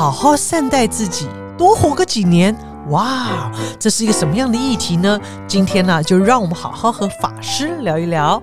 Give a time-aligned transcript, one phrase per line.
[0.00, 2.56] 好好善待自己，多活个几年。
[2.88, 5.20] 哇，这是一个什么样的议题呢？
[5.46, 8.42] 今天呢，就让我们好好和法师聊一聊。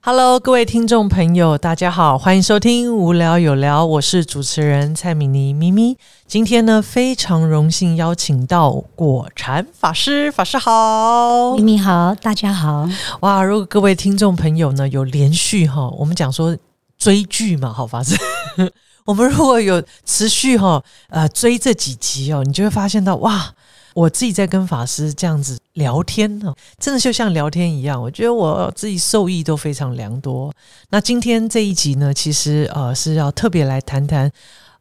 [0.00, 5.96] Hello，各位听众朋友，大家好，欢迎收听《无聊有聊》，我是主持人蔡米妮咪咪。
[6.26, 12.88] 今天呢，非常荣幸邀请到果禅法师，法师好，咪咪好，大家好。
[13.20, 16.56] 哇，如果各位听众朋友呢有连续哈，我们讲说
[16.98, 18.16] 追剧嘛，好法师，
[19.06, 23.54] 我们如果有持续哈呃追这几集哦，你就会发现到哇。
[23.94, 28.00] 我自己在跟法师这样子聊天呢，真的就像聊天一样。
[28.00, 30.52] 我觉得我自己受益都非常良多。
[30.90, 34.30] 那今天这一集呢，其实呃是要特别来谈谈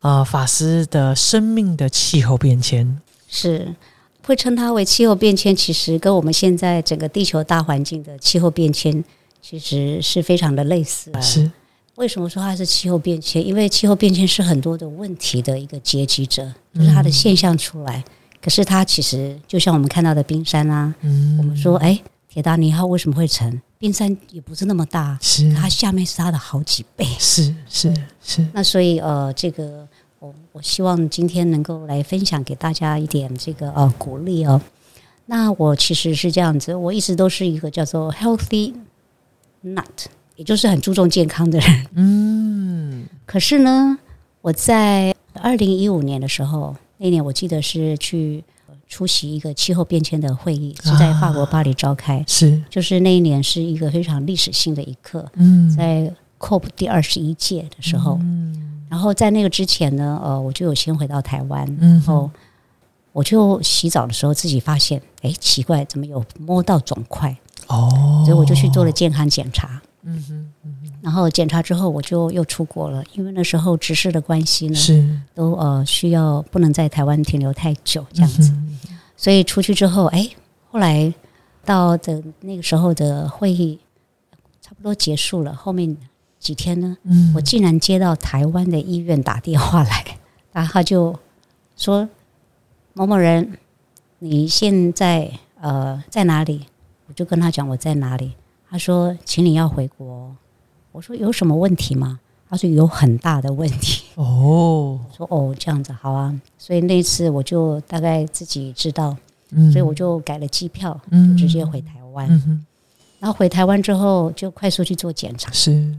[0.02, 3.73] 呃法师的生命的气候变迁，是
[4.23, 5.55] 会称它为气候变迁。
[5.55, 9.04] 其实跟我们现在整个地球大环境的气候变迁
[9.41, 11.12] 其实是非常的类似。
[11.20, 11.49] 是
[11.97, 13.45] 为什么说它是气候变迁？
[13.45, 18.04] 因为气候变迁是很多的问题的一个结集者，就是它的现象出来。
[18.39, 20.93] 可是它其实就像我们看到的冰山啊，
[21.39, 23.59] 我们说，哎，铁达尼号为什么会沉？
[23.79, 27.91] 冰山也不是那么大，是它下面是它的好几倍，是是
[28.23, 28.48] 是。
[28.54, 29.87] 那所以呃，这个
[30.20, 34.61] 我我希望今天能够来分享给大家一点这个呃鼓励哦。
[35.26, 38.73] 那我其实是这样子，我一直都是一个叫做 healthy
[39.65, 40.05] nut，
[40.38, 41.85] 也就是很注重健康的人。
[41.96, 43.99] 嗯，可是呢，
[44.41, 46.74] 我在二零一五年的时候。
[46.99, 48.44] 那年我记得是去
[48.90, 52.26] 出席一个气候变迁的会议，是在法国巴黎召开。
[52.27, 55.24] 是，就是那一年是一个非常历史性的一刻。
[55.35, 62.32] 嗯，在 COP 第二十一届的时候，嗯，然后在那个之前呢，呃，我就有先回到台湾，然后
[63.12, 67.38] 我就洗澡的时候自己发现，哎，奇怪，怎么有摸到肿块？
[67.68, 69.79] 哦，所以我就去做了健康检查。
[70.08, 70.53] 嗯哼。
[71.02, 78.51] 然后检查之后，我就又出国了，因为那时候执事的关系呢，是都呃需要不能在台湾停留太久这样子，
[79.16, 80.28] 所以出去之后，哎，
[80.72, 81.13] 后来
[81.63, 83.79] 到的那个时候的会议
[84.62, 85.96] 差不多结束了，后面
[86.40, 86.97] 几天呢，
[87.35, 90.06] 我竟然接到台湾的医院打电话来，
[90.51, 91.17] 然后他就
[91.75, 92.07] 说
[92.94, 93.57] 某某人，
[94.19, 95.31] 你现在
[95.62, 96.66] 呃在哪里？
[97.07, 98.34] 我就跟他讲我在哪里，
[98.69, 100.35] 他说请你要回国。
[100.91, 102.19] 我说有什么问题吗？
[102.50, 104.05] 他说有很大的问题。
[104.16, 109.16] 哦，说哦这样子好啊，所以那次我就大概自己知道，
[109.72, 111.00] 所以我就改了机票，
[111.38, 112.28] 就直接回台湾。
[113.19, 115.94] 然后回台湾之后就快速去做检查，是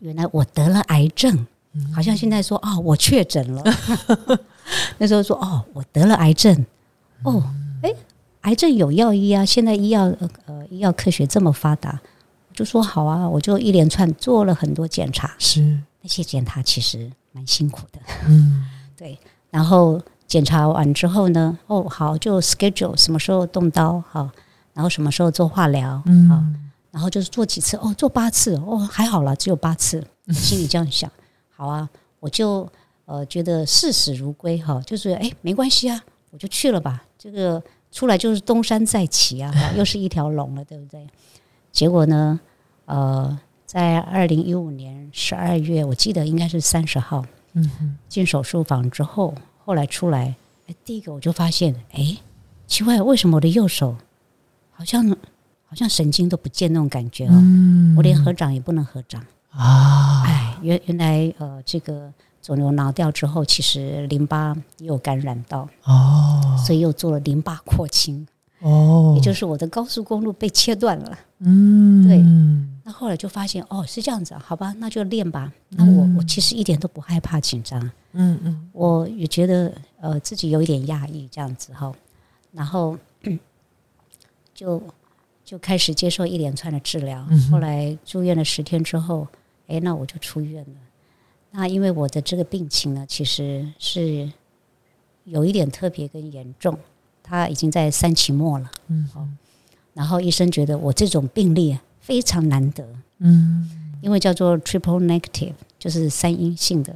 [0.00, 1.46] 原来我得了癌症，
[1.94, 3.64] 好像现在说哦我确诊了，
[4.98, 6.66] 那时候说哦我得了癌症，
[7.22, 7.42] 哦
[7.82, 7.92] 哎
[8.42, 10.04] 癌症有药医啊，现在医药
[10.46, 12.00] 呃医药科学这么发达。
[12.54, 15.78] 就说好啊，我就一连串做了很多检查，是。
[16.00, 17.98] 那些检查其实蛮辛苦的，
[18.28, 18.66] 嗯，
[18.96, 19.18] 对。
[19.50, 24.28] 然后检查完之后呢，哦，好，就 schedule 什么时候动刀，好，
[24.74, 26.54] 然后什么时候做化疗，嗯，
[26.90, 31.10] 然后就是做几次，哦，做八次，哦，还好了，只有八次， 心里这样想，
[31.56, 31.88] 好啊，
[32.20, 32.70] 我就
[33.06, 35.98] 呃觉得视死如归哈，就是哎没关系啊，
[36.32, 41.06] 我就去了吧，这个出来就是东山再起啊，又是一条龙了，对不对？
[41.74, 42.38] 结果呢？
[42.86, 43.36] 呃，
[43.66, 50.36] 在二零一五年十二月，我记得应该是三十号，嗯哼，进手术房之后，后来出来，
[50.68, 52.16] 哎，第一个我就发现，哎，
[52.68, 53.96] 奇怪，为什么我的右手
[54.70, 57.42] 好像好像神经都不见那种感觉哦，
[57.96, 59.20] 我连合掌也不能合掌
[59.50, 60.22] 啊！
[60.24, 68.24] 哎，原原来呃，这个肿瘤拿掉之后，其实淋巴也有感染到哦，所以又做了淋巴扩清。
[68.60, 71.18] 哦，也就是我的高速公路被切断了。
[71.40, 72.18] 嗯，对。
[72.86, 75.52] 那后来就发现，哦，是这样子，好吧，那就练吧。
[75.70, 77.80] 那我我其实一点都不害怕紧张。
[78.12, 81.92] 嗯嗯，我也觉得呃自己有一点压抑这样子哈。
[82.52, 82.96] 然后
[84.54, 84.82] 就
[85.44, 87.26] 就开始接受一连串的治疗。
[87.50, 89.26] 后来住院了十天之后，
[89.66, 90.76] 哎，那我就出院了。
[91.50, 94.30] 那因为我的这个病情呢，其实是
[95.24, 96.78] 有一点特别跟严重。
[97.26, 99.26] 他已经在三期末了，嗯，好，
[99.94, 102.86] 然后医生觉得我这种病例非常难得，
[103.18, 106.94] 嗯，因为叫做 triple negative，就是三阴性的，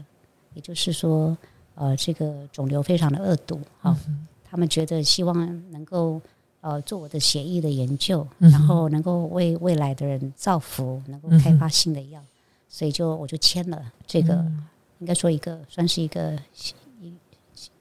[0.53, 1.35] 也就是说，
[1.75, 3.97] 呃，这个肿瘤非常的恶毒，好，
[4.45, 5.35] 他们觉得希望
[5.73, 6.21] 能够
[6.61, 12.23] 呃做我的协议的研究，然后能够为未来的人造福，能够开发新的药，
[12.69, 14.45] 所以就我就签了这个，
[14.99, 16.39] 应该说一个算是一个
[17.01, 17.15] 一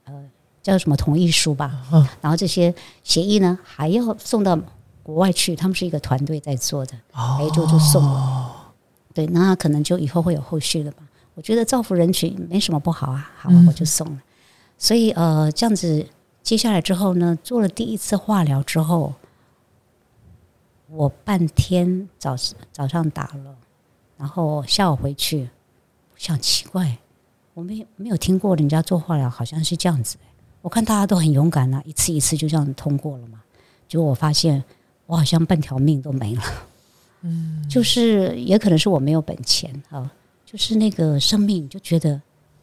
[0.04, 0.24] 呃。
[0.62, 1.82] 叫什么同意书吧，
[2.20, 4.58] 然后这些协议呢还要送到
[5.02, 8.72] 国外去，他们是一个团队在做的，哎，就就送了。
[9.14, 11.02] 对，那可能就以后会有后续的吧。
[11.34, 14.22] 我觉得造福人群没什么不好啊，好我就送了。
[14.76, 16.06] 所以呃，这样子
[16.42, 19.14] 接下来之后呢，做了第一次化疗之后，
[20.90, 22.36] 我半天早
[22.70, 23.56] 早上打了，
[24.16, 25.48] 然后下午回去，
[26.16, 26.98] 想奇怪，
[27.54, 30.16] 我没没有听过人家做化疗好像是这样子。
[30.60, 33.40] 我看大家都很勇敢啊，一次一次就这样通过了嘛。
[33.86, 34.62] 结果我发现，
[35.06, 36.42] 我好像半条命都没了。
[37.22, 40.10] 嗯，就是也可能是我没有本钱啊，
[40.44, 42.20] 就是那个生命就觉得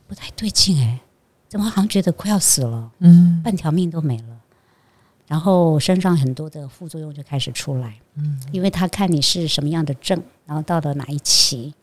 [0.07, 0.99] 不太对劲哎，
[1.47, 2.91] 怎么好像觉得快要死了？
[2.99, 4.37] 嗯，半条命都没了，
[5.27, 7.95] 然后身上很多的副作用就开始出来。
[8.15, 11.73] 嗯，因为他看你是什么样的症，然后到了哪一期，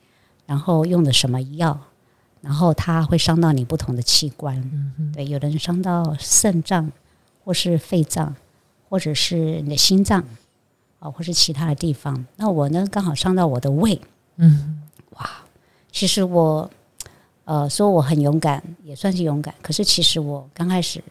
[0.47, 1.79] 然后用的什么药。
[2.43, 4.61] 然后它会伤到你不同的器官，
[5.15, 6.91] 对，有的人伤到肾脏，
[7.45, 8.35] 或是肺脏，
[8.89, 10.23] 或者是你的心脏，
[10.99, 12.27] 啊，或是其他的地方。
[12.37, 13.99] 那我呢，刚好伤到我的胃，
[14.37, 15.31] 嗯，哇，
[15.93, 16.69] 其实我，
[17.45, 19.55] 呃，说我很勇敢，也算是勇敢。
[19.63, 21.03] 可是其实我刚开始，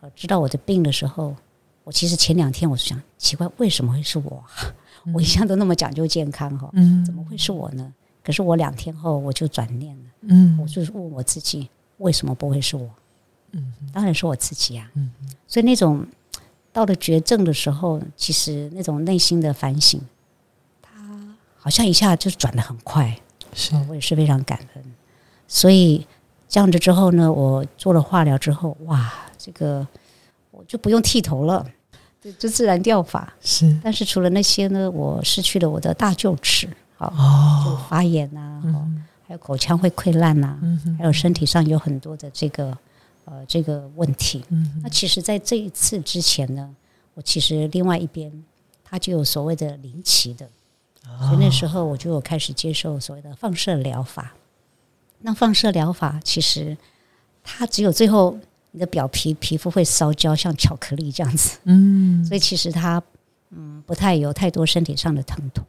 [0.00, 1.34] 呃，知道我的病的时候，
[1.82, 4.44] 我其实前两天我就想，奇怪为什么会是我？
[5.12, 6.70] 我一向都那么讲究健康哈，
[7.04, 7.92] 怎么会是我呢？
[8.24, 11.68] 可是我两天后我就转念了，嗯，我就是问我自己，
[11.98, 12.88] 为什么不会是我？
[13.52, 14.90] 嗯，当然是我自己啊。
[14.94, 15.12] 嗯，
[15.46, 16.06] 所以那种
[16.72, 20.00] 到了绝症的时候，其实那种内心的反省，
[20.80, 20.90] 他
[21.58, 23.14] 好像一下就转的很快。
[23.52, 24.84] 是，我也是非常感恩。
[25.46, 26.06] 所以
[26.48, 29.86] 这样子之后呢，我做了化疗之后，哇，这个
[30.50, 31.64] 我就不用剃头了，
[32.22, 33.30] 就就自然掉发。
[33.42, 36.66] 是，但是除了那些呢，我失去了我的大臼齿。
[37.16, 38.62] 哦，就发炎呐，
[39.26, 40.58] 还有口腔会溃烂呐，
[40.98, 42.76] 还有身体上有很多的这个
[43.24, 44.44] 呃这个问题。
[44.82, 46.74] 那其实，在这一次之前呢，
[47.14, 48.30] 我其实另外一边
[48.84, 50.48] 它就有所谓的临期的，
[51.20, 54.34] 所以那时候我就有开始接受所谓的放射疗法。
[55.20, 56.76] 那放射疗法其实
[57.42, 58.38] 它只有最后
[58.72, 61.58] 你的表皮皮肤会烧焦，像巧克力这样子。
[61.64, 63.02] 嗯，所以其实它
[63.50, 65.64] 嗯不太有太多身体上的疼痛。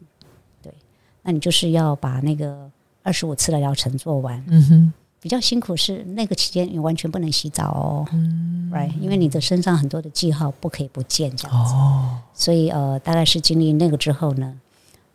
[1.27, 2.69] 那你就是要把那个
[3.01, 14.56] 二十五次的疗程做完，嗯哼，比较辛苦是那个期间你完全不能洗澡哦，嗯，right，因为你的身上很多的记号不可以不见这样子，哦，所以呃，大概是经历那个之后呢，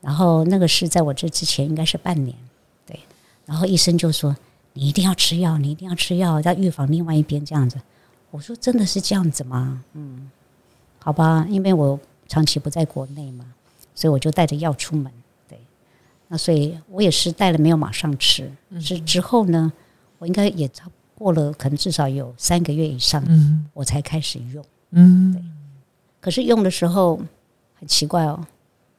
[0.01, 2.37] 然后那个是在我这之前应该是半年，
[2.85, 2.99] 对，
[3.47, 4.37] 然后医生就说
[4.73, 7.81] 你一定要吃药，你一定要吃药，要预防另外一边这样子。
[8.33, 9.81] 我说真的是这样子吗？
[9.95, 10.29] 嗯，
[10.99, 13.45] 好吧，因为我长期不在国内嘛，
[13.95, 15.13] 所以我就带着药出门。
[16.32, 18.49] 那所以我也是带了，没有马上吃。
[18.81, 19.73] 是之后呢，
[20.19, 23.21] 我应该也差过了，可能至少有三个月以上，
[23.75, 24.65] 我才开始用。
[24.93, 25.43] 嗯，对。
[26.21, 27.21] 可是用的时候
[27.75, 28.47] 很奇怪哦，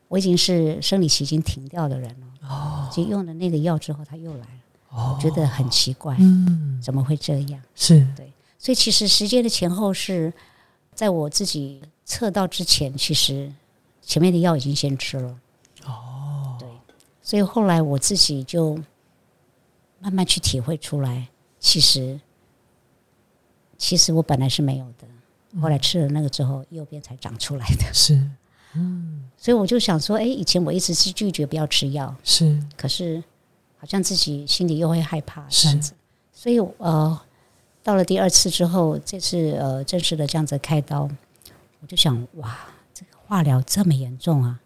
[0.10, 2.50] 我已经是生理期已经停掉的人了。
[2.50, 4.48] 哦，就用了那个药之后，它又来了。
[4.89, 6.18] 哦，我觉得很奇怪。
[6.19, 7.62] 嗯，怎么会这样？
[7.75, 8.30] 是对。
[8.60, 10.33] 所以其实时间的前后是
[10.94, 13.50] 在我自己测到之前，其实
[14.01, 15.33] 前面的药已经先吃了。
[17.23, 18.77] 所以后来我自己就
[20.00, 21.27] 慢慢去体会出来，
[21.59, 22.19] 其实
[23.77, 27.94] 其实我本来是没有的，后来吃了那个之后，右边才长出来的。
[27.94, 28.19] 是，
[28.73, 33.23] 嗯，所以我就想说，哎，以前我一直是拒绝不要吃药，是，可是
[33.77, 35.94] 好像自己心里又会害怕这样子，
[36.33, 37.21] 所以呃，
[37.83, 41.07] 到了第二次之后，这次呃正式的这样子开刀，
[41.81, 42.57] 我就想，哇，
[42.94, 44.59] 这个化疗这么严重啊，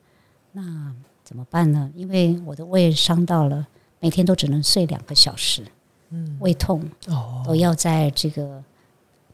[0.54, 0.96] 那。
[1.26, 1.92] 怎么办呢？
[1.96, 3.66] 因为我的胃伤到了，
[4.00, 5.64] 每天都只能睡两个小时，
[6.12, 8.64] 嗯，胃痛哦，都要在这个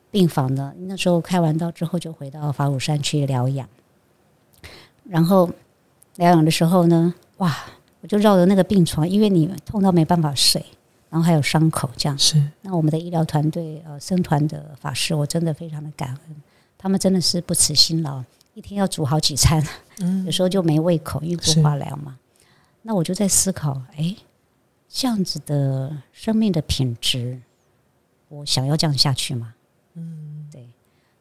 [0.10, 0.74] 病房的。
[0.88, 3.68] 那时候开完刀之后，就回到法鼓山去疗养。
[5.04, 5.50] 然后
[6.16, 7.54] 疗养的时候呢，哇，
[8.00, 10.64] 我就绕着那个病床，因为你痛到没办法睡，
[11.10, 12.18] 然后还有伤口这样。
[12.18, 16.36] 是那我们的医疗团队呃，生团的法师，我真的非常的感恩，
[16.78, 18.24] 他们真的是不辞辛劳。
[18.54, 19.64] 一天要煮好几餐，
[20.26, 22.18] 有时候就没胃口，因为不化疗嘛。
[22.82, 24.16] 那我就在思考，哎，
[24.90, 27.40] 这样子的生命的品质，
[28.28, 29.54] 我想要这样下去吗？
[29.94, 30.68] 嗯，对。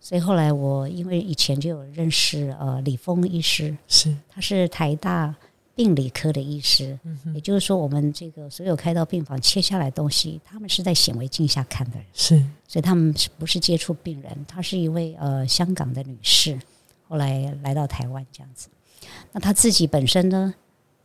[0.01, 5.33] 所以后来我因为以前就有认识呃李峰医师，是他是台大
[5.75, 6.99] 病理科的医师，
[7.35, 14.45] 也就是说我们这个所有开到病房切下来东西，他们是在显微镜下看的人，是，所以他们是不是接触病人？
[14.49, 16.59] 她是一位呃香港的女士。
[17.11, 18.69] 后来来到台湾这样子，
[19.33, 20.55] 那他自己本身呢？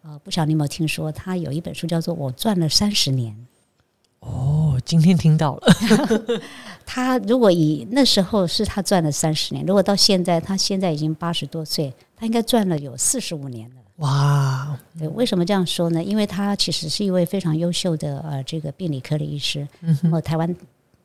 [0.04, 3.34] 呃，不晓得你有没有听说，他有一本书叫做《我赚了三十年》。
[4.20, 5.68] 哦，今天听到了。
[6.86, 13.76] 他如果以那时候是他赚了三十年，如果到现在，他现在已经八十多岁，他应该赚了有四十五年了。
[13.96, 16.04] 哇，对，为什么这样说呢？
[16.04, 19.68] 因为他其实是一位非常优秀的呃这个病理科的医师，
[20.04, 20.56] 那么台湾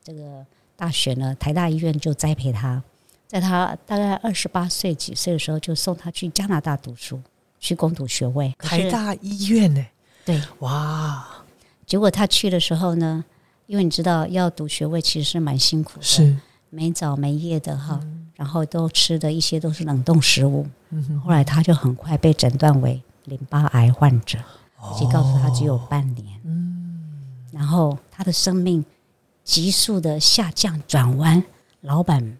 [0.03, 2.83] 这个大学呢，台大医院就栽培他，
[3.31, 7.17] 在他大概二十八岁几岁的时候，就送他去加拿大读书，
[7.61, 8.53] 去攻读学位。
[8.59, 9.85] 台大医院呢？
[10.25, 11.25] 对，哇，
[11.85, 13.23] 结果他去的时候呢，
[13.67, 16.35] 因为你知道要读学位其实是蛮辛苦的，是
[16.69, 18.01] 没早没夜的哈。
[18.35, 20.67] 然后都吃的一些都是冷冻食物，
[21.23, 24.39] 后来他就很快被诊断为淋巴癌患者，
[24.75, 26.37] 而且告诉他只有半年。
[26.43, 27.21] 嗯，
[27.53, 28.83] 然后他的生命
[29.45, 31.41] 急速的下降转弯，
[31.79, 32.37] 老板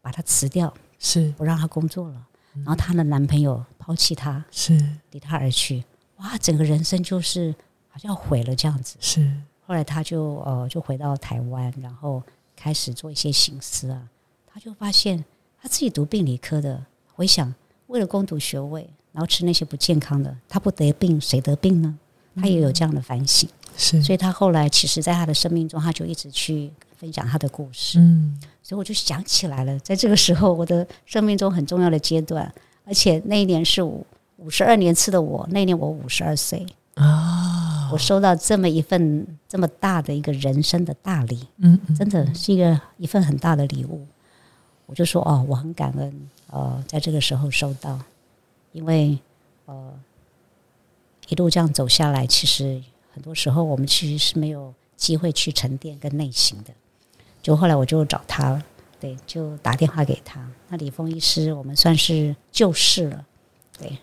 [0.00, 2.26] 把他辞掉，是不让他工作了。
[2.52, 4.76] 然后她的男朋友抛弃她，是
[5.12, 5.84] 离她而去。
[6.16, 7.54] 哇，整个人生就是
[7.88, 8.96] 好像毁了这样子。
[9.00, 9.32] 是
[9.64, 12.22] 后来她就呃就回到台湾，然后
[12.56, 14.08] 开始做一些醒思啊。
[14.52, 15.24] 她就发现
[15.62, 17.54] 她自己读病理科的，回想
[17.86, 21.96] 为了攻读学位，然后吃那些不健康的，她不得病谁得病呢？
[22.34, 24.02] 她也有这样的反省，是。
[24.02, 27.98] 所以他后来其实，在他的生命中，他就一直去分享他的故事。
[27.98, 32.52] 嗯，所以我就想起来了，在这个时候，我的生命中很重要的阶段，
[32.84, 36.66] 而且那一年是五五十二年次的我，那年我五十二岁
[36.96, 44.06] 啊，我收到这么一份这么大的一个人生的大礼，嗯，真的是一个一份很大的礼物。
[44.84, 47.98] 我就说哦，我很感恩，呃，在这个时候收到，
[48.72, 49.18] 因为
[49.64, 49.94] 呃，
[51.28, 52.82] 一路这样走下来，其实
[53.14, 56.74] 很多时候我们其实是没有机会去沉淀跟内省的。
[57.42, 58.62] 就后来我就找他，
[58.98, 60.46] 对，就打电话给他。
[60.68, 63.26] 那李峰医师，我们算是旧识了，
[63.78, 63.98] 对，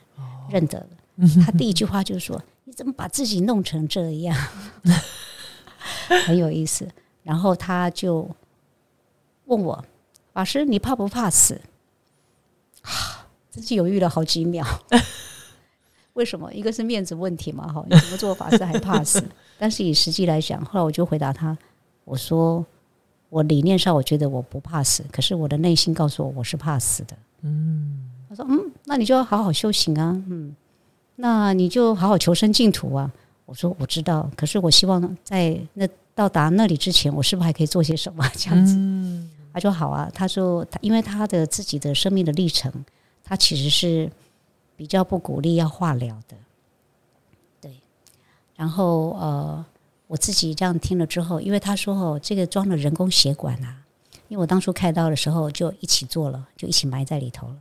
[0.50, 0.88] 认得了。
[1.46, 4.38] 他第一句话就是说：“你怎么把自己弄成这样？”
[6.26, 6.88] 很有意思。
[7.24, 8.30] 然后他就
[9.46, 9.84] 问我。
[10.34, 11.60] 法师，你怕不怕死？
[12.84, 14.64] 啊， 真是犹豫了好几秒。
[16.14, 16.54] 为什么？
[16.54, 19.24] 一个是面子问题嘛，哈，你怎么做法师还怕死？
[19.58, 21.58] 但是以实际来讲，后来我就回答他，
[22.06, 22.64] 我说
[23.30, 27.18] 我理念上我觉得我不怕死，可是我的内心告诉我我是怕死的。
[27.42, 30.56] 嗯，他说，嗯，那你就要好好修行啊，嗯，
[31.16, 33.12] 那你就好好求生净土啊。
[33.46, 38.28] 我说我知道，可是我希望在那到达那里之前，我是不是还可以做些什么？
[38.36, 38.76] 这样子。
[39.54, 42.72] 他说好啊，他说他因为他的自己的生命的历程，
[43.24, 44.12] 他其实是
[44.76, 46.36] 比较不鼓励要化疗的，
[47.62, 47.72] 对。
[48.56, 49.66] 然后呃，
[50.08, 53.78] 我自己这样听了之后，因为他说哦，这个装了人工血管啊，
[54.28, 57.56] 因为我当初开刀的时候就一起做了，就一起埋在里头了，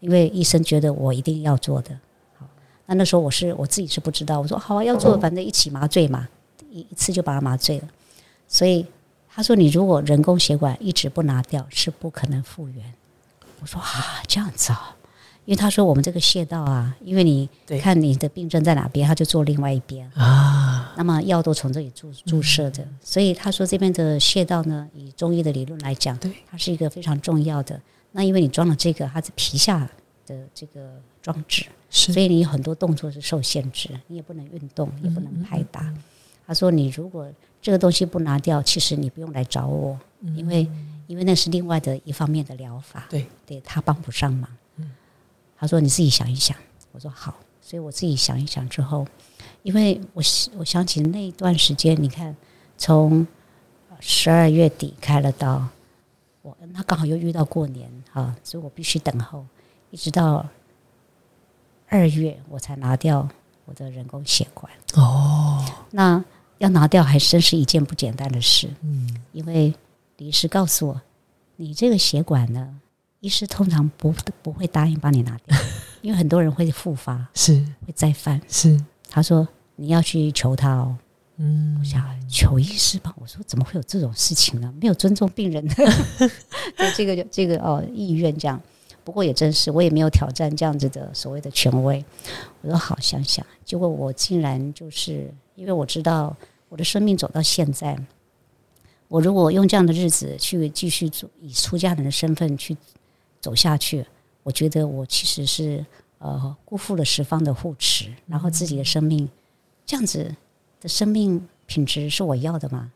[0.00, 1.98] 因为医生觉得我一定要做的。
[2.38, 2.46] 好，
[2.86, 6.28] 那那时候我是我自己是不知道，我说好啊，要做，反正一起麻醉嘛，
[6.70, 7.88] 一一次就把它麻醉了，
[8.46, 8.86] 所以。
[9.38, 12.94] 他说：“你如果人工血管一直不拿掉，是不可能复原。”
[13.60, 14.95] 我说：“啊，这样子啊，
[15.46, 17.48] 因为他说我们这个穴道啊，因为你
[17.80, 20.92] 看你的病症在哪边，他就做另外一边啊。
[20.98, 27.80] 那么药都从这里注注射的，所以他说这边的穴道呢，以中医的理论来讲，对，它是一个非常重要的。
[28.12, 29.88] 那因为你装了这个，它是皮下
[30.26, 35.92] 的这个装置，所以你很多动作是受限制，你也不能运动，也不能拍打。
[36.46, 37.26] 他说你如果。”
[37.62, 39.98] 这个东西不拿掉，其实你不用来找我，
[40.36, 40.68] 因为
[41.08, 44.48] 因为那是另外的一方面的疗法，对，对他帮不上忙。
[45.58, 46.56] 他说你自己想一想，
[46.92, 49.06] 我说好，所以我自己想一想之后，
[49.62, 50.22] 因为我
[50.56, 52.36] 我想起那一段时间，你看
[52.76, 53.26] 从
[54.00, 55.66] 十二月底开了刀，
[56.42, 59.44] 我那刚好又遇到过年啊，所以我必须等候，
[59.90, 60.46] 一直到
[61.88, 63.28] 二月我才拿掉
[63.64, 64.70] 我的人工血管。
[64.94, 66.24] 哦，那。
[66.58, 69.74] 要拿掉还真是一件不简单的事，嗯，因为
[70.16, 71.02] 李医师告诉我，
[71.56, 72.80] 你这个血管呢，
[73.26, 75.58] 医师通常不不会答应帮你拿掉，
[76.00, 77.54] 因为很多人会复发，是。
[77.84, 78.80] 会再犯，是。
[79.10, 80.96] 他说你要去求他哦，
[81.38, 84.72] 嗯，我想求医师吧，我说怎么会有这种事情呢？
[84.80, 85.66] 没有尊重病人。
[86.78, 88.60] 的这个这个哦意愿这样。
[89.02, 92.04] 不过也真是，我也没有挑战这样子的所谓的权威。
[92.62, 96.36] 我说好想想，结果我竟然就是因为我知道
[96.68, 97.98] 我的生命走到现在，
[99.08, 102.76] 我如果用这样的日子去继续做以出家人的身份去
[103.46, 104.04] 走下去，
[104.42, 105.86] 我觉得我其实是
[106.18, 109.28] 呃辜负了十方的护持，然后自己的生命
[109.86, 110.34] 这样子
[110.80, 112.90] 的生命品质是我要的吗？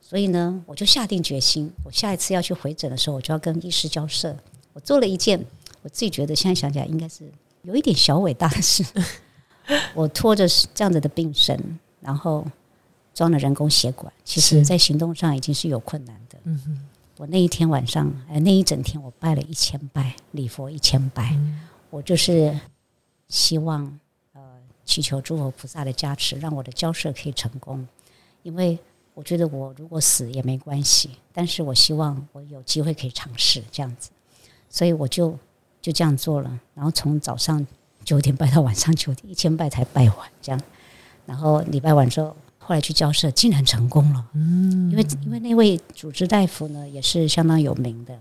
[0.00, 4.36] 所以呢，我就下定决心，我下一次要去回诊的时候，我就要跟医师交涉。
[4.72, 5.44] 我做了一件
[5.82, 7.28] 我自己觉得现在想起来应该是
[7.62, 8.84] 有一点小伟大的事。
[9.94, 12.46] 我拖着这样子的病身，然后
[13.12, 16.38] 装了人工血管，其实在行动上已经是有困难的。
[16.44, 16.86] 嗯
[17.18, 21.34] 我那一天晚上，哎，那一整天我拜了一千拜礼佛一千拜，
[21.88, 22.58] 我就是
[23.28, 23.98] 希望
[24.34, 24.42] 呃
[24.84, 27.86] 祈求诸佛菩萨的加持，让我的交涉可以成功。
[28.42, 28.78] 因为
[29.14, 34.10] 我觉得我如果死也没关系，但是我希望我有机会可以尝试这样子，
[34.68, 35.36] 所以我就
[35.80, 36.60] 就这样做了。
[36.74, 37.66] 然后从早上
[38.04, 40.60] 九点拜到晚上九点，一千拜才拜完这样。
[41.24, 44.26] 然后礼拜完之后，后来去交涉，竟然成功了。
[44.32, 48.12] 嗯，因为因为那位主治大夫呢也是相当有名的，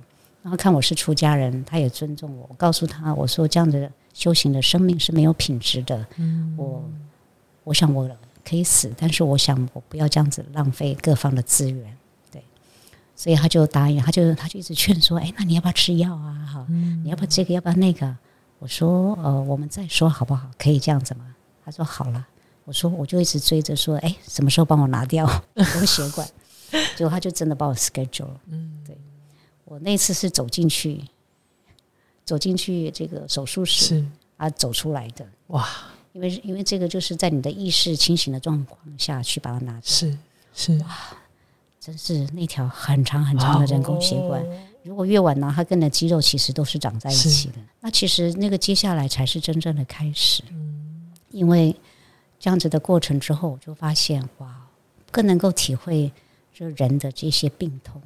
[0.44, 2.46] 然后看我是出家人，他也尊重我。
[2.48, 6.06] 我告诉他，我说这样的修行的生命是没有品质的。
[6.18, 6.88] 嗯，我
[7.64, 8.08] 我想我
[8.48, 11.98] 可以死，但是我想我不要这样子浪费各方的资源。
[12.30, 12.44] 对，
[13.16, 16.46] 所以他就答应，他就他就一直劝说，哎，那你要不要吃药啊？
[16.46, 18.16] 哈，你要不要这个，要不要那个？
[18.60, 20.52] 我说，呃，我们再说好不好？
[20.60, 21.34] 可以这样子吗？
[21.66, 22.28] 他说好了。
[22.66, 26.28] 我说，我就一直追着说，哎，什么时候帮我拿掉 我血管？
[26.98, 28.42] 结果他就真的帮我 schedule 了。
[28.48, 28.98] 嗯，对，
[29.66, 31.00] 我那次是走进去，
[32.26, 34.04] 走进去这个手术室
[34.38, 35.24] 啊，走出来的。
[35.48, 35.70] 哇，
[36.12, 39.82] 因为因为这个就是在你的意识清醒的状况下去把它拿掉。
[39.84, 40.18] 是
[40.56, 40.98] 是哇，
[41.80, 44.44] 真是那条很长很长的人工血管，
[44.82, 47.56] 如果越晚拿，它跟的肌肉其实都是长在一起的。
[47.80, 50.42] 那其实那个接下来才是真正的开始。
[50.50, 51.76] 嗯，因为。
[52.40, 54.56] 这样子的过程之后，我就发现哇，
[55.12, 56.12] 更能够体会
[56.54, 58.02] 这人的这些病痛。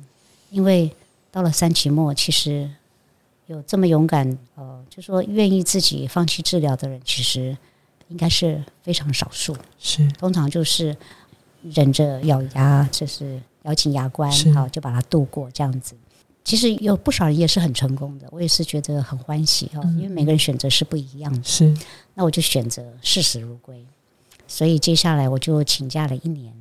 [0.50, 0.92] 因为
[1.32, 2.70] 到了三期末，其实
[3.48, 7.58] 有这么勇敢，呃，就说愿意自己放弃治疗的人，其实
[8.08, 9.56] 应该是非常少数。
[9.78, 10.96] 是，通常就是
[11.62, 15.96] 忍着咬牙，就是咬紧牙关，好就把它度过这样子。
[16.44, 21.44] 其实有不少人也是很成功的，我也是觉得很欢喜哦，因为每个人选择是不一样的。
[21.44, 21.72] 是，
[22.16, 23.86] 那我就选择视死如归。
[24.50, 26.52] 所以接下来我就请假了一年，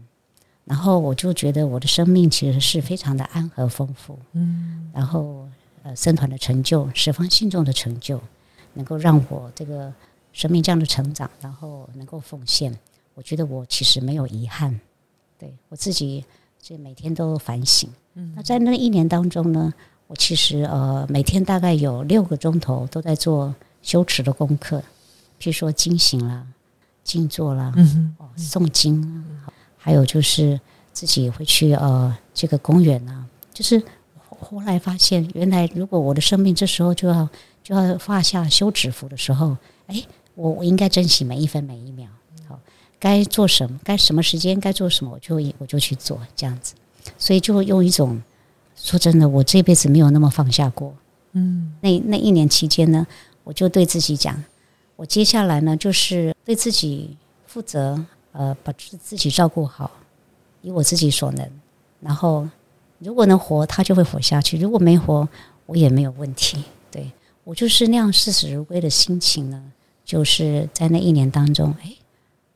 [0.66, 5.48] 然后我就觉得我的生命其实是非常的安和丰富，嗯，然后
[5.82, 8.20] 呃，僧团的成就，十方信众的成就，
[8.74, 9.90] 能够让我这个
[10.34, 12.78] 生命这样的成长，然后能够奉献，
[13.14, 14.78] 我觉得我其实没有遗憾，
[15.38, 16.22] 对我自己
[16.60, 19.72] 这每天都反省，嗯，那在那一年当中呢，
[20.08, 24.78] 我其实呃每天大概有六个钟头都在做修持的功课，
[25.40, 26.46] 譬如说惊醒了。
[27.08, 27.72] 静坐啦，
[28.18, 30.60] 哦，诵经啊，还有就是
[30.92, 33.82] 自己会去呃这个公园啊，就是
[34.28, 37.26] 后来发现，原来如果我的生命这时候就要
[37.62, 42.06] 就要画下休止符的时候，哎，我我应该珍惜每一分每一秒，
[42.46, 42.60] 好，
[43.00, 46.74] 该做什么，该什么时间该做什么，我就我就去做这样子，
[47.16, 48.20] 所以就用一种
[48.76, 50.94] 说真的，我这辈子没有那么放下过，
[51.32, 53.06] 嗯，那那一年期间呢，
[53.44, 54.44] 我就对自己讲。
[54.98, 59.88] 我接下来呢，就是对自己负责，呃，把自自己照顾好，
[60.60, 61.48] 以我自己所能。
[62.00, 62.48] 然后，
[62.98, 65.28] 如果能活，他就会活下去；如果没活，
[65.66, 66.64] 我也没有问题。
[66.90, 67.12] 对
[67.44, 69.62] 我就是那样视死如归的心情呢，
[70.04, 71.94] 就是在那一年当中，哎，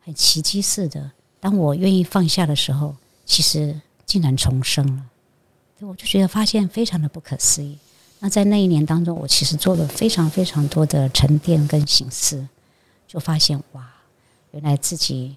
[0.00, 5.04] 很奇迹似的，当我愿意放下的时候，其实竟然重生了。
[5.78, 7.78] 我就觉得发现非常的不可思议。
[8.24, 12.46] 那在那一年当中，我其实做了非常非常多的沉淀跟醒思，
[13.08, 13.92] 就发现哇，
[14.52, 15.36] 原来自己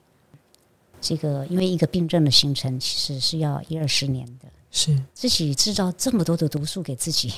[1.02, 7.34] 这个因为一个病症的形成，其实是要一二十年的，是自己制造这么多的毒素给自己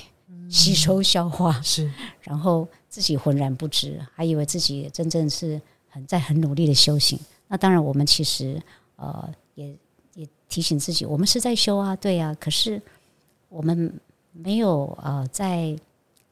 [0.49, 7.17] 吸收消化，是，然后自己浑然不知，还以为自己真正是很在很努力的修行。
[7.47, 8.61] 那当然，我们其实
[8.97, 9.73] 呃也
[10.15, 12.81] 也提醒自己，我们是在修啊，对呀，可是
[13.47, 13.97] 我们。
[14.37, 15.75] 没有呃，在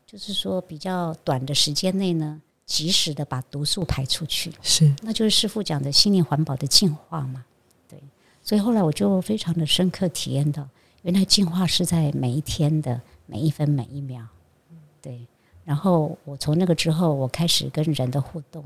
[0.05, 7.43] 就是说比较短的时间内呢，及时的把毒素排出去，是，那就是师傅讲的心灵环保的净化嘛，
[7.89, 7.99] 对。
[8.43, 10.67] 所以后来我就非常的深刻体验到，
[11.01, 14.23] 原来净化是在每一天的每一分每一秒，
[15.01, 15.25] 对。
[15.63, 18.63] 然后我从那个之后，我开始跟人的互动，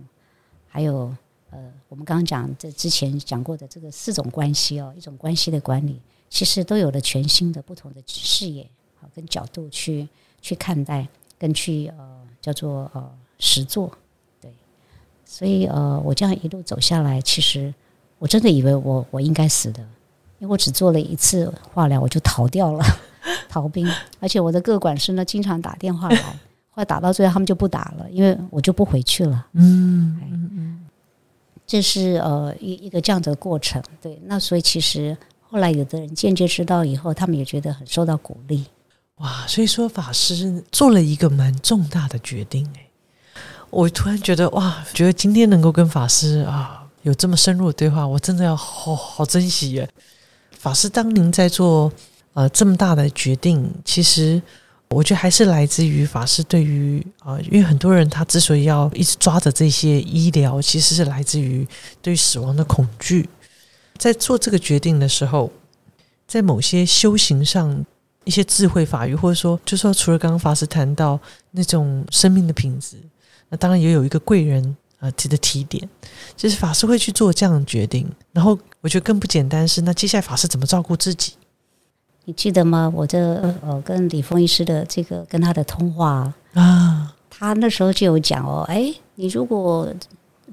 [0.68, 1.16] 还有
[1.50, 8.70] 呃，我们刚刚讲这之前讲过的这个四种关系哦，一种关系的管理，其实都有了全新的不同的视野。
[9.00, 10.08] 好，跟角度去
[10.42, 11.08] 去看待，
[11.38, 13.92] 跟去呃叫做呃实做，
[14.42, 14.52] 对，
[15.26, 17.74] 所以呃我这样一路走下来，其实
[18.18, 19.82] 我真的以为我我应该死的，
[20.40, 22.84] 因为我只做了一次化疗，我就逃掉了，
[23.48, 23.88] 逃兵，
[24.20, 26.22] 而且我的各管师呢经常打电话来，
[26.70, 30.88] 后来打到最后他们就不打了，因为我就不回去了，嗯嗯嗯，
[31.66, 38.66] 这是呃一一个这样的过程，对，那所以其实后来有的人间接知道以后，他们也觉得很受到鼓励。
[39.20, 42.90] 哇，所以说法师做了一个蛮重大的决定诶，
[43.70, 49.90] 我突然觉得哇，觉得今天能够跟法师啊有这么深入的对话，我真的要好好珍惜耶。
[50.58, 51.92] 法师，当您在做
[52.34, 54.42] 呃这么大的决定，其实
[54.90, 61.68] 我觉得还是来自于法师对于啊，因为很多人他之所以要一直抓着这些医疗，其实是来自于
[62.02, 63.30] 对死亡的恐惧。
[63.98, 65.52] 在做这个决定的时候，
[66.26, 67.86] 在某些修行上
[68.30, 72.96] 一些智慧法语，或者说，就说除了刚刚法师谈到那种生命的品质，
[73.50, 75.90] 那当然也有一个贵人啊提的提点，
[76.38, 78.08] 就是法师会去做这样的决定。
[78.32, 81.34] 然后我觉得更不简单是，那接下来法师怎么照顾自己？
[82.26, 82.94] 你记得吗？
[82.96, 83.18] 我这
[83.64, 89.92] 呃，跟李峰医师的这个跟他的通话啊，他那时候就有讲哦，哎，你如果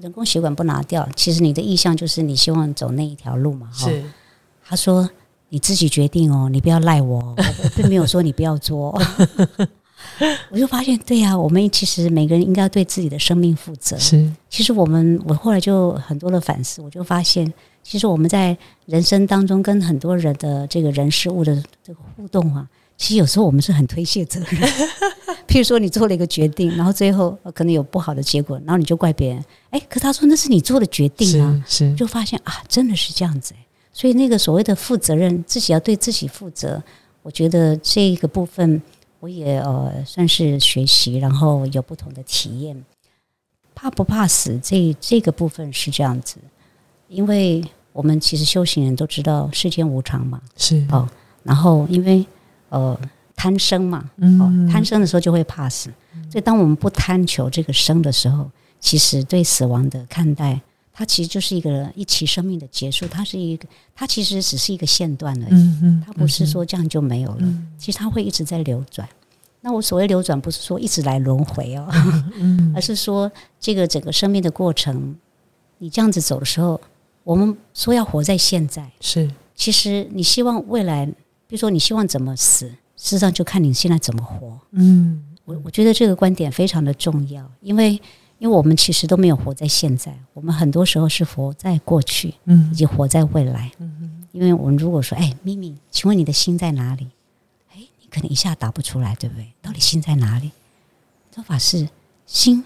[0.01, 3.69] 人工血管不拿掉，其实你的意向就是你希望走那一条路嘛。
[3.71, 4.03] 是，
[4.65, 5.07] 他说
[5.49, 8.97] 你自己决定哦，你不要赖我，我 并没有说你不要做。
[10.51, 13.97] 我就发现，对呀，我们其实每个人应该对自己的生命负责。
[13.97, 17.51] 是，其实我们我后来就很多的反思，我就发现。
[17.83, 24.69] 其实我们在人生当中跟很多人的这个人事物的这个互动啊，其实有时候我们是很推卸责任。
[25.47, 29.41] 譬如说你做了一个决定，然后最后可能有不好的结果，然后你就怪别人。
[29.69, 33.53] 哎，可他说那是你做的决定啊，是就发现啊，真的是这样子。
[33.97, 36.83] 所以那个所谓的负责任，自己要对自己负责。
[37.23, 38.79] 我觉得这一个部分
[39.19, 42.85] 我也呃算是学习，然后有不同的体验。
[43.73, 44.59] 怕不怕死？
[44.61, 46.37] 这这个部分是这样子，
[47.07, 47.63] 因为。
[47.97, 51.09] 我们其实修行人都知道世间无常嘛，是哦。
[51.41, 52.23] 然后因为
[52.69, 52.95] 呃
[53.35, 55.89] 贪生嘛，嗯，贪生的时候就会怕死。
[56.29, 58.47] 所以当我们不贪求这个生的时候，
[58.79, 60.61] 其实对死亡的看待，
[60.97, 63.07] 它其实就是一个一期生命的结束。
[63.07, 65.53] 它是一个，它其实只是一个线段而已。
[65.53, 67.47] 嗯嗯，它不是说这样就没有了。
[67.77, 69.07] 其实它会一直在流转。
[69.61, 71.87] 那我所谓流转，不是说一直来轮回哦，
[72.73, 75.15] 而是说这个整个生命的过程，
[75.77, 76.81] 你这样子走的时候。
[77.23, 79.29] 我们说要活在现在，是。
[79.53, 81.13] 其实你希望未来，比
[81.49, 84.57] 如说你希望怎么死，事实上就看你现在怎么活。
[84.71, 88.01] 嗯，我我觉得这个观点非常的重要，因为
[88.39, 93.71] 因为我们其实都没有活在现在，我们很多时候是活在过去，嗯，以及活在未来。
[93.79, 94.27] 嗯嗯。
[94.31, 97.07] 因为我们如果说，哎，咪咪，请问你的心在哪里？
[97.71, 99.47] 哎，你可能一下答不出来，对不对？
[99.61, 100.51] 到底心在哪里？
[101.33, 101.87] 说法是
[102.25, 102.63] 心，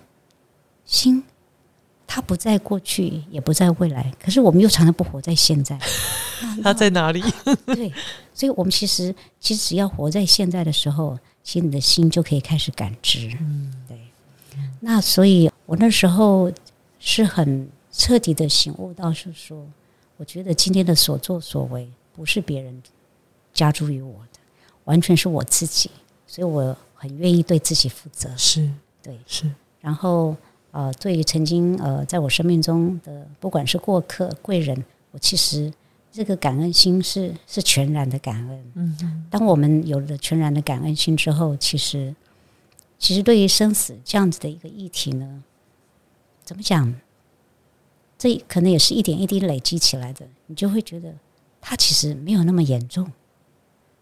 [0.85, 1.23] 心。
[2.13, 5.79] 它不在过去，也不在未来，可是我们又常常不活在现在。
[6.61, 7.23] 它在哪里？
[7.67, 7.89] 对，
[8.33, 13.29] 所以，我们其实其实只要活在现在的时候，其实你的心就可以开始感知。
[13.39, 13.97] 嗯，对。
[14.81, 16.51] 那所以，我那时候
[16.99, 19.65] 是很彻底的醒悟到，是说，
[20.17, 22.83] 我觉得今天的所作所为不是别人
[23.53, 24.39] 加诸于我的，
[24.83, 25.89] 完全是我自己，
[26.27, 28.29] 所以我很愿意对自己负责。
[28.35, 28.69] 是
[29.01, 30.35] 对，是，然后。
[30.73, 35.69] 呃，对于曾经呃在我生命中的不管是过客贵人，我其实
[36.13, 38.71] 这个感恩心是是全然的感恩。
[38.75, 39.25] 嗯嗯。
[39.29, 42.15] 当我们有了全然的感恩心之后，其实
[43.01, 45.41] 其实对于生死这样子的一个议题呢，
[46.45, 46.93] 怎么讲？
[48.15, 51.11] 这可能也是一点一滴累积起来的，你就会觉得
[51.59, 53.11] 它其实没有那么严重。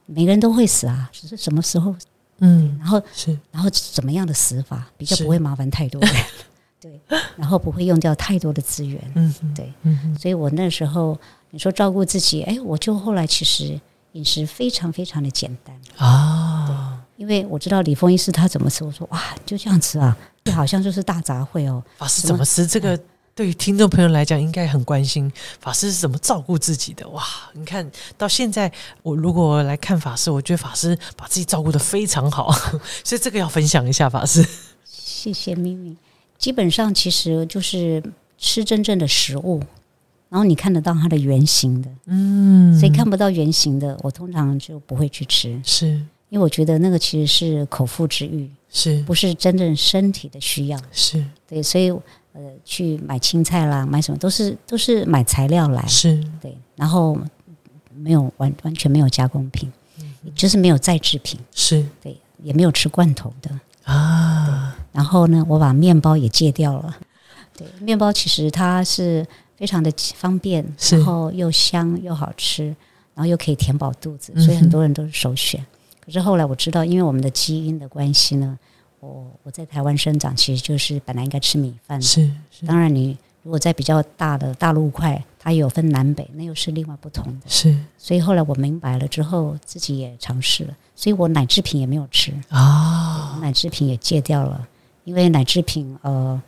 [0.06, 1.96] 每个人都会死啊，只是什么时候？
[2.40, 2.78] 嗯。
[2.78, 6.14] 然后是，然后怎么样的死法比较不会麻烦太多人？
[6.82, 7.00] 对，
[7.38, 9.02] 然后不会用掉太多的资源。
[9.16, 11.18] 嗯，对，嗯，所以我那时候
[11.52, 13.80] 你说照顾自己，哎，我就后来其实
[14.12, 16.39] 饮食非常非常的简单啊。
[17.20, 21.84] 因为我知道李峰医师他怎么吃，我说哇，就这样吃啊，这好像就是大杂烩哦。
[21.98, 22.66] 法师怎么吃？
[22.66, 22.98] 这个
[23.36, 25.30] 对于听众朋友来讲应该很关心。
[25.60, 27.06] 法师是怎么照顾自己的？
[27.10, 27.86] 哇，你看
[28.18, 28.72] 到现在，
[29.04, 32.54] 我如果来看法师，我觉得法师把自己照顾的非常好，
[33.04, 34.48] 所以这个要分享一下法师。
[34.86, 35.98] 谢谢咪咪。
[36.38, 38.02] 基本上其实就是
[38.38, 39.62] 吃真正的食物，
[40.30, 50.80] 然后你看得到它的原型的，嗯，所以看不到原型的，我通常就不会去吃，是因为我觉得那个其实是口腹之欲，是不是真正身体的需要？
[50.92, 51.90] 是对，所以
[52.34, 57.18] 呃，去买青菜啦，买什么都是都是买材料来，是对，然后
[57.96, 59.72] 没有完完全没有加工品，
[60.36, 63.50] 就是没有再制品，是对，也没有吃罐头的
[63.84, 64.78] 啊。
[64.92, 66.96] 然后呢，我把面包也戒掉了。
[67.58, 69.26] 对，面包其实它是
[69.58, 72.68] 非常的方便，然后又香又好吃，
[73.16, 75.66] 然后又可以填饱肚子，所以很多人都是首选。
[76.10, 78.58] 可是后来我知道，因为我们的基因的关系呢，
[79.00, 82.02] 我我在台湾生长，其实就是本来应该吃米饭。
[82.02, 82.28] 是，
[82.66, 87.46] 当然你如果在比较大的大陆块，它有分南北，那又是另外不同的。
[87.46, 92.34] 是，所以后来我明白了之后，自己也尝试了，所以我奶制品也没有吃。
[92.50, 94.68] 啊，奶制品也戒掉了。
[95.04, 96.42] 因为奶制品，呃，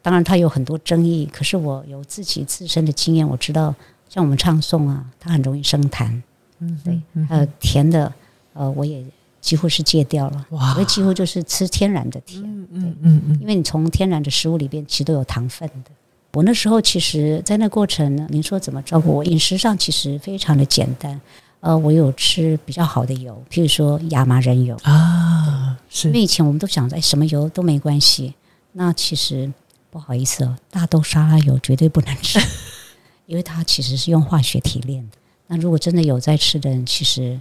[0.00, 3.74] 当然它有很多争议，可是我有自己自身的经验，我知道，
[4.08, 6.20] 像我们唱诵啊，它很容易生痰，
[6.58, 8.12] 嗯，对，还有甜的，
[8.54, 9.04] 呃，我也
[9.40, 10.46] 几乎是戒掉了。
[10.50, 12.42] 哇，所以几乎就是吃天然的甜。
[12.42, 15.90] 嗯嗯嗯，因为你从天然的食物里边其实都有糖分的。
[16.32, 19.24] 我那时候其实，在那过程呢，您说怎么照顾我？
[19.24, 21.20] 饮食上其实非常的简单。
[21.60, 26.08] 呃，我有吃比较好的油，譬如说亚麻仁油啊，是。
[26.08, 28.34] 因为以前我们都想着，哎，什么油都没关系。
[28.72, 29.50] 那其实
[29.90, 32.40] 不好意思哦，大豆沙拉油绝对不能吃，
[33.26, 35.16] 因为它其实是用化学提炼的。
[35.46, 37.40] 那如果真的有在吃的人，其实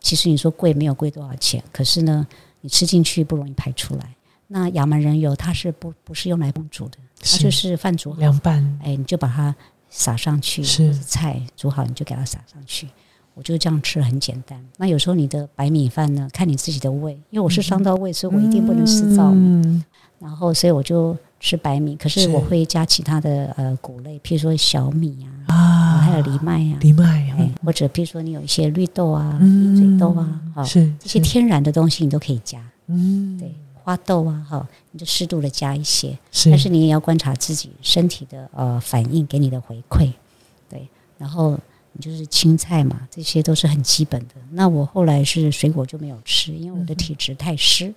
[0.00, 2.26] 其实你说贵没有贵多少钱，可是呢，
[2.60, 4.14] 你吃进去不容易排出来。
[4.46, 9.54] 那亚麻仁油它是不不是用来烹煮的，它就是饭煮好凉拌，哎，你就把它
[9.90, 12.88] 撒上去，是菜煮好你就给它撒上去。
[13.34, 14.60] 我就这样吃很简单。
[14.78, 19.30] 那有时候你的白米饭呢，看你自己的胃，因为我是伤到胃，所以我一定不能湿燥。
[19.32, 19.84] 嗯，
[20.18, 32.60] 然后所以我就吃白米，可是我会加其他的呃谷类，譬如说小米啊，啊，还有藜麦呀，藜麦，哎，或者譬如说你有一些绿豆啊、鹰嘴豆啊，啊，是这些天然的东西你都可以加。
[32.86, 40.12] 嗯，对，花豆啊，哈，你就适度的加一些，但是你也要观察自己身体的呃反应，给你的回馈。
[40.68, 41.58] 对，然后你。
[42.00, 44.34] 就是青菜嘛，这些都是很基本的。
[44.52, 47.92] 那我后来是水果就没有吃，因为我的体质太湿，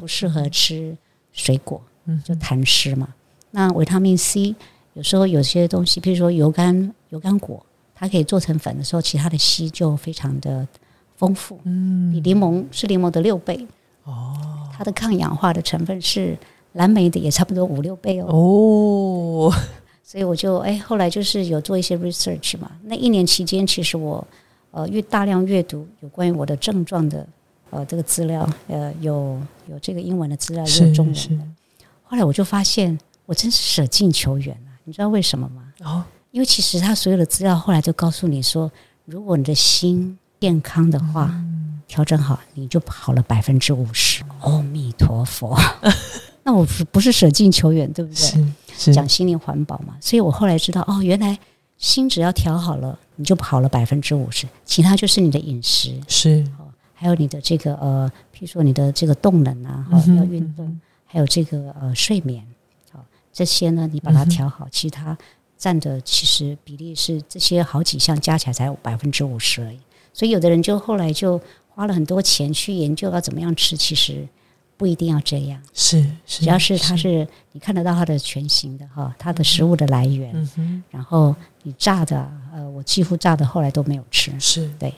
[0.00, 0.96] 不适合吃
[1.34, 1.78] 水果，
[2.24, 3.08] 就痰湿嘛。
[3.50, 4.54] 那维他命 C
[4.94, 10.66] 有时候有些东西，比如说油甘油甘果，它可以做成粉的时候，其他的硒就非常的
[11.16, 13.66] 丰富，嗯，比柠檬是柠檬的六倍
[14.04, 14.36] 哦。
[14.72, 16.36] 它的抗氧化的成分是
[16.72, 18.26] 蓝莓的也差不多五六倍哦。
[18.28, 19.54] 哦
[20.02, 22.70] 所以我就哎，后来就是有做一些 research 嘛。
[22.84, 24.26] 那一年期间，其实我
[24.70, 27.26] 呃阅大量阅读有关于我的症状的
[27.70, 31.44] 呃这个资料，呃有有这个英文的资料，也有中文的。
[32.12, 34.76] 后来我就发现，我真是舍近求远啊！
[34.84, 35.62] 你知道为什么吗？
[35.80, 38.70] 哦，因为其实他所有的资料后来就告诉你说，
[39.06, 41.34] 如果你的心健康的话，
[41.86, 44.22] 调整好，你就跑了百分之五十。
[44.40, 45.58] 阿弥陀佛。
[46.44, 48.46] 那我不不是舍近求远，对不对？
[48.76, 49.96] 是讲心灵环保嘛。
[49.98, 51.38] 所以我后来知道，哦，原来
[51.78, 56.46] 心只要调好了，你就跑了百分之五十，其他就是你的饮食是，
[56.92, 60.78] 还有你的这个呃，譬如说你的这个动能啊，哈，要运动，
[61.12, 62.42] 还有这个呃睡眠，
[62.90, 65.16] 好，这些呢，你把它调好，其他
[65.58, 69.78] 占的其实比例是这些好几项加起来才百分之五十而已。
[70.14, 74.26] 所以有的人就后来就花了很多钱去研究要怎么样吃，其实。
[74.74, 80.34] 不一定要这样，是，只要是它是你看得到它的全形的哈，它的食物的来源，
[80.90, 84.92] 然后你炸的，呃，我几乎炸的后来都没有吃，是对，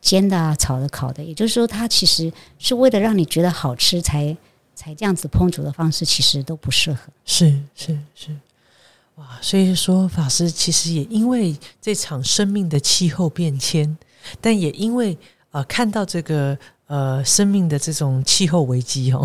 [0.00, 4.36] 煎的啊，炒的、烤的，也就是说，它其实是为了让你觉得好吃才
[4.74, 8.36] 才这样子烹煮的方式，其实都不适合，是是是，
[9.16, 13.98] 哇，所以说法师其实也因为这场生命的气候变迁，
[14.40, 15.16] 但也因为
[15.50, 16.58] 呃看到这个。
[16.90, 19.24] 呃，生命的这种气候危机哦，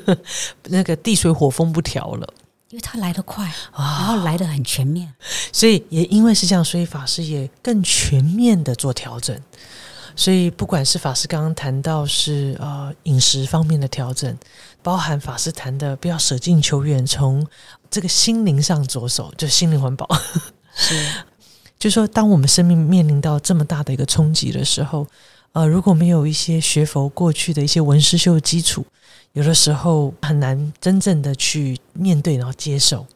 [0.70, 2.34] 那个地水火风不调了，
[2.70, 3.44] 因为它来得快，
[3.76, 5.12] 然后来得很全面，
[5.52, 9.38] 所以也因为是这样，所以法师也更全面的做调整。
[10.16, 14.36] 所以不管是法师刚刚谈到是呃饮食方面的调整，
[14.82, 17.46] 包含法师谈的不要舍近求远，从
[17.88, 20.08] 这个心灵上着手，就心灵环保
[20.74, 21.06] 是，
[21.78, 25.06] 就说当我们生命面临到这么大的一个冲击的时候。
[25.52, 28.84] 呃，如果没有一些学佛过去的一些文思修的基础，
[29.32, 33.06] 有的时候很难真正的去面对，然后接受。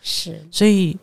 [0.00, 0.96] 是，所以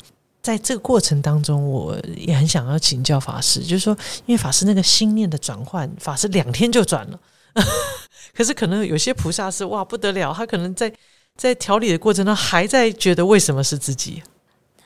[0.49, 7.19] 在这个过程当中，我也很想要请教法师，就是说，因为法师那个心念的转换，法师两天就转了。
[8.33, 10.91] 可是可能有些菩萨是哇不得了，他可能在
[11.35, 14.23] 在调理的过程中，还在觉得为什么是自己？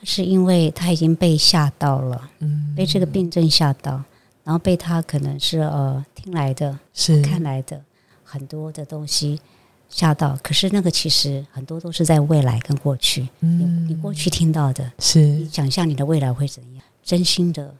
[0.02, 4.02] 是因为他已经被吓到了，嗯，被这个病症吓到。
[4.42, 7.80] 然后被他可能是呃听来的，是看来的
[8.22, 9.40] 很多的东西
[9.88, 13.28] 吓到，可是那个其实很多都是在未来跟过去。
[13.40, 16.82] 嗯，你过去听到的，是你想象你的未来会怎样？
[17.02, 17.74] 真心的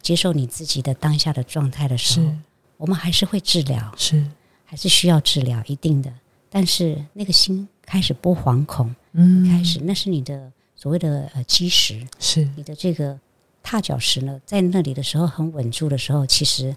[0.00, 2.32] 接受你自己的当下的状态的时候，
[2.76, 4.24] 我们还是会治疗，是
[4.64, 6.12] 还是需要治疗一定的。
[6.50, 13.18] 但是那个心开始不惶恐，嗯，开始那是你的所谓的呃基石，是你的这个。
[13.64, 16.76] 踏脚石呢，在那里的时候很稳住的时候，其实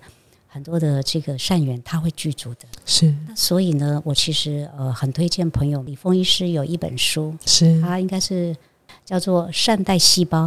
[0.56, 2.62] 很多的这个善缘他会具足的。
[2.86, 8.56] 是，那所以呢，我其实呃很推荐朋友李峰医师有一本书，是他应该是
[9.04, 10.46] 叫做《善待细胞》，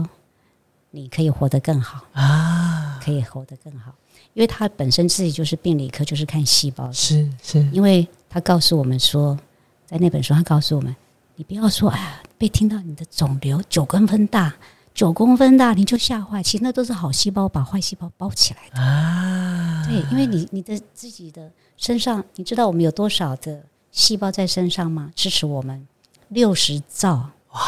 [0.92, 3.92] 你可以活得更好啊，可以活得更好，
[4.32, 6.90] 因为他本身自己就是病理科，就是看细胞。
[6.90, 9.38] 是是，因为他告诉我们说，
[9.84, 10.96] 在那本书他告诉我们，
[11.36, 14.54] 你不要说哎呀，被听到你的肿瘤九公分大。
[14.98, 16.42] 九公分大，你就吓坏。
[16.42, 19.86] 其实那都是好细胞把坏细胞包起来的啊。
[19.86, 25.12] 对，因为你你的自己的身上，你知道我们有多少的细胞在身上吗？
[25.14, 25.86] 支持我们
[26.30, 27.60] 六十兆哇，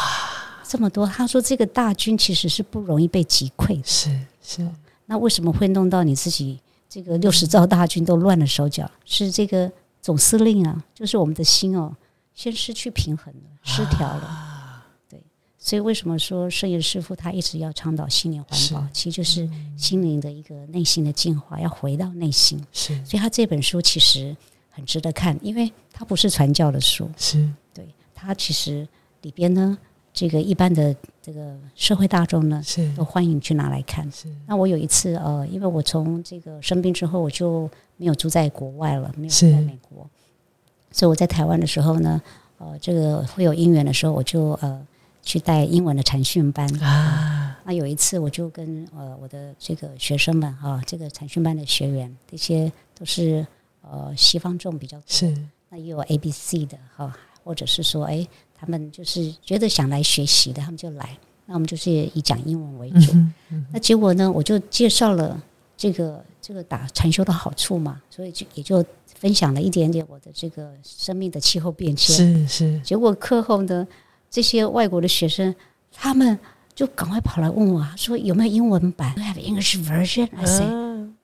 [0.67, 1.07] 这么多。
[1.07, 3.83] 他说这个大军其实是不容易被击溃的。
[3.85, 4.69] 是是，
[5.05, 8.91] 那为什么会弄到你自己这个六十兆大军都乱了手脚？
[9.05, 11.95] 是这个总司令啊，就是我们的心哦，
[12.35, 14.50] 先失去平衡了，失调了。
[15.63, 18.87] 所以，为什么说圣严师傅他一直要倡导心灵环保？
[18.91, 19.47] 其实就是
[19.77, 22.59] 心灵的一个内心的净化，要回到内心。
[22.73, 24.35] 是，所以他这本书其实
[24.71, 27.07] 很值得看，因为它不是传教的书。
[27.15, 28.87] 是，对，它其实
[29.21, 29.77] 里边呢，
[30.11, 34.11] 这个一般的这个社会大众呢，是都欢迎去拿来看。
[34.11, 40.09] 是，那我有一次呃，因为我从这个生病之后，我就没有住在国外了，没有住在美国，
[40.91, 42.19] 所以我在台湾的时候呢，
[42.57, 44.87] 呃，这个会有姻缘的时候，我就呃。
[45.23, 47.59] 去带英文的禅训班啊！
[47.63, 53.45] 那有一次，我就跟呃我的这个学生们啊，这个禅训班的学员，这些都是
[53.81, 55.37] 呃西方众比较多，是
[55.69, 61.15] 那也有 A B C 的哈，或者是说哎，他们就是觉得想来学习的，他们就来。
[61.45, 63.13] 那我们就是以讲英文为主。
[63.71, 65.39] 那结果呢，我就介绍了
[65.77, 72.15] 这个这个打禅修的好处嘛，所以就也就分享了一点点我的这个生命的气候变迁。
[72.15, 72.79] 是是。
[72.79, 73.87] 结果课后呢？
[74.31, 75.53] 这些外国的学生，
[75.91, 76.39] 他们
[76.73, 80.29] 就赶快跑来问我，说有没有英文版？Do have English version?
[80.37, 80.65] I say,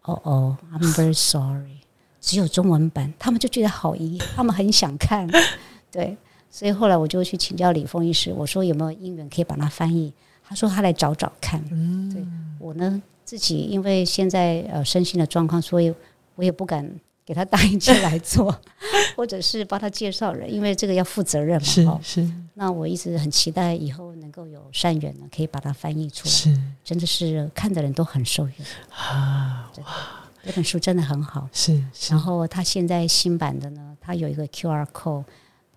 [0.01, 1.77] Oh, oh, I'm very sorry，
[2.19, 3.13] 只有中文版。
[3.17, 5.25] 他们就觉得好遗，他们很想看。
[5.89, 6.17] 对，
[6.51, 10.13] 所以后来我就去请教李峰医师，我说有没有英文可以把它翻译？
[10.43, 11.63] 他说他来找找看。
[11.71, 12.25] 嗯，对
[12.59, 15.93] 我呢自己因为现在呃身心的状况，所以
[16.35, 16.99] 我也不敢。
[17.27, 18.57] 给他答应起来做，
[19.17, 21.67] 或者是帮他介绍人，因为这个要负责任嘛。
[21.67, 22.31] 是是。
[22.53, 26.31] 那我一直很期待以后能够有善缘呢，可以把它翻译出来。
[26.31, 28.53] 是，真的是看的人都很受用
[28.89, 29.69] 啊！
[29.83, 31.49] 哇，这本书真的很好。
[31.51, 31.83] 是。
[32.09, 35.25] 然后他现在新版的呢，他有一个 Q R code，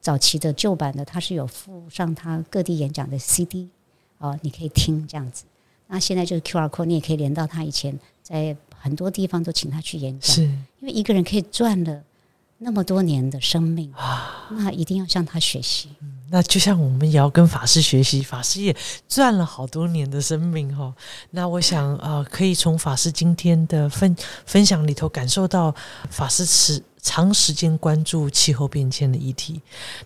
[0.01, 3.71] 早期的旧版的他是有附上他各地演讲的 C D，
[4.19, 5.47] 哦，你可以听这样子。
[5.89, 8.57] 那现在就是 Q R code，你也可以连到他以前在。
[8.83, 12.03] 很多地方都请他去演讲，是因为一个人可以赚了
[12.57, 15.91] 那么多年的生命啊，那一定要向他学习。
[16.33, 18.75] 那就像我们也要跟法师学习，法师也
[19.09, 20.95] 赚了好多年的生命哈。
[21.31, 24.17] 那我想啊，可以从法师今天的分
[24.47, 25.75] 分享里头感受到，
[26.09, 29.61] 法师持长时间关注气候变迁的议题。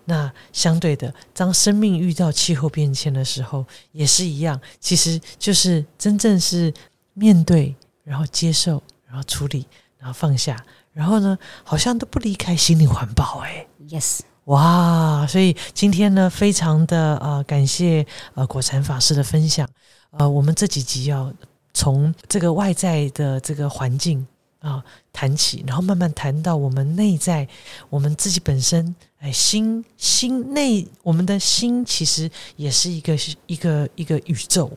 [0.05, 6.73] 那相对的，当生命遇到气候变迁的时候，也是一样，其实就是真正是
[7.13, 7.75] 面对。
[8.05, 9.65] 然后接受，然后处理，
[9.97, 10.63] 然后放下，
[10.93, 15.25] 然后呢，好像都不离开心灵环保哎，yes，哇！
[15.27, 19.67] 所以今天呢，非常的呃感谢呃果禅法师的分享。
[20.11, 21.33] 呃，我们这几集要
[21.73, 24.25] 从这个外在的这个环境
[24.59, 27.47] 啊谈起，然后慢慢谈到我们内在，
[27.89, 34.71] 我们自己本身，哎，心心内，我们的心其实也是一个一个一个宇宙。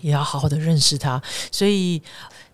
[0.00, 1.20] 也要好好的认识他，
[1.50, 2.02] 所以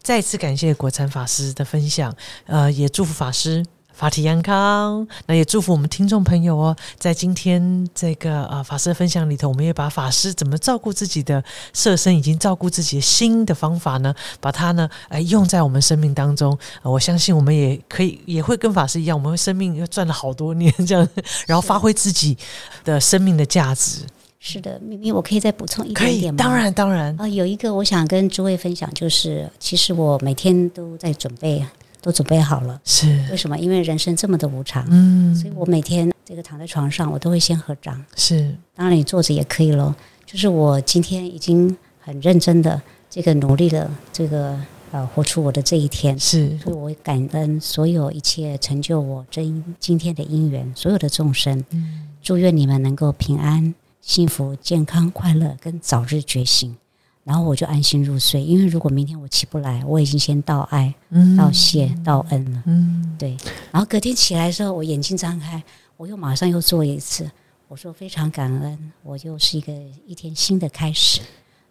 [0.03, 2.15] 再次感谢国禅法师的分享，
[2.47, 5.07] 呃，也祝福法师法体安康。
[5.27, 16.59] 那也祝福我们听众朋友哦，在今天这个呃法师的分享里头，我们也把法师怎么照顾自己的色身，已经照顾自己的心的方法呢，把它呢，哎，用在我们生命当中。
[16.83, 21.07] 我相信我们也可以，也会跟法师一样，我们生命又赚了好多年这样，
[21.47, 22.39] 然后发挥自己
[22.85, 24.07] 的生命的价值。
[24.43, 26.39] 是的，明明我可以再补充一点点吗？
[26.39, 27.15] 当然，当然。
[27.21, 31.63] 啊，有一个我想跟诸位分享，就是其实我每天都在准备，
[32.01, 32.81] 都准备好了。
[32.83, 33.59] 是为什么？
[33.59, 38.03] 因为人生这么的无常，嗯，所以我每天这个躺在床上，我都会先合掌。
[38.17, 39.95] 是，当然你坐着也可以咯。
[40.25, 44.59] 就是我今天已经很认真的这个努力了，这个
[44.91, 46.19] 呃，活出我的这一天。
[46.19, 49.45] 是，所以我感恩所有一切成就我这
[49.79, 51.63] 今天的因缘，所有的众生。
[51.73, 53.75] 嗯，祝愿你们能够平安。
[54.01, 56.75] 幸福、健康、快乐，跟早日觉醒，
[57.23, 58.43] 然后我就安心入睡。
[58.43, 60.93] 因为如果明天我起不来，我已经先道爱、
[61.37, 62.63] 道谢、道恩了。
[62.67, 63.37] 嗯，对。
[63.71, 65.63] 然后隔天起来的时候，我眼睛张开，
[65.97, 67.31] 我又马上又做一次。
[67.69, 69.73] 我说非常感恩，我又是一个
[70.07, 71.21] 一天新的开始。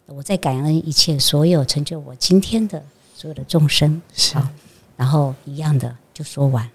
[0.05, 2.81] 我在感恩一切所有成就我今天的
[3.15, 4.01] 所有的众生。
[4.33, 4.47] 好，
[4.95, 6.69] 然后一样的就说完。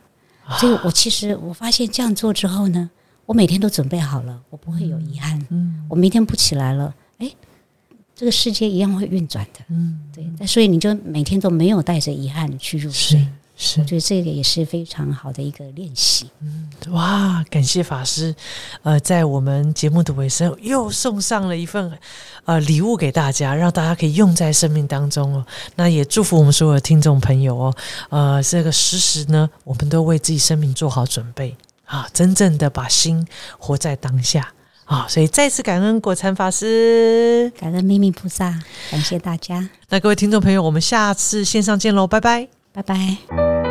[0.59, 2.91] 所以我其实我发现这样做之后呢。
[3.27, 5.41] 我每天都准备好了，我不会有遗憾。
[5.51, 7.31] 嗯，我明天不起来了，哎，
[8.15, 9.61] 这个世界一样会运转的。
[9.69, 10.29] 嗯，对。
[10.39, 13.27] 那所以你就每天都没有带着遗憾去入睡。
[13.57, 16.29] 是，我觉得这个也是非常好的一个练习。
[16.41, 18.35] 嗯，哇，感谢法师，
[18.83, 21.97] 呃，在我们节目的尾声又送上了一份
[22.47, 25.47] 呃礼物给大家，让大家可以用在生命当中哦。
[25.77, 27.77] 那也祝福我们所有的听众朋友哦，
[28.11, 31.57] 呃，这个时时呢，我们都为自己生命做好准备
[31.95, 33.25] 啊，真正的把心
[33.57, 34.53] 活在当下
[34.85, 35.07] 啊。
[35.09, 38.53] 所以再次感恩果禅法师，感恩秘密菩萨，
[38.91, 39.69] 感谢大家。
[39.89, 42.49] 那各位听众朋友，我们下次线上见喽，拜拜。
[42.73, 43.64] 拜拜。